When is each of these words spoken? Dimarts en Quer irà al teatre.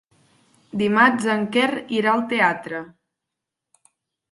Dimarts 0.81 1.27
en 1.35 1.43
Quer 1.57 1.67
irà 1.99 2.15
al 2.15 2.25
teatre. 2.33 2.83